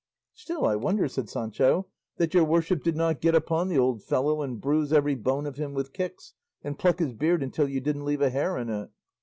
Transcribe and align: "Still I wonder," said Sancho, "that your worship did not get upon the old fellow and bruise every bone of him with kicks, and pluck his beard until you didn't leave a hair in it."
"Still 0.33 0.65
I 0.65 0.77
wonder," 0.77 1.07
said 1.07 1.29
Sancho, 1.29 1.85
"that 2.17 2.33
your 2.33 2.43
worship 2.43 2.81
did 2.81 2.95
not 2.95 3.21
get 3.21 3.35
upon 3.35 3.67
the 3.69 3.77
old 3.77 4.01
fellow 4.01 4.41
and 4.41 4.59
bruise 4.59 4.91
every 4.91 5.13
bone 5.13 5.45
of 5.45 5.57
him 5.57 5.75
with 5.75 5.93
kicks, 5.93 6.33
and 6.63 6.79
pluck 6.79 6.97
his 6.97 7.13
beard 7.13 7.43
until 7.43 7.69
you 7.69 7.81
didn't 7.81 8.05
leave 8.05 8.21
a 8.23 8.31
hair 8.31 8.57
in 8.57 8.69
it." 8.71 8.89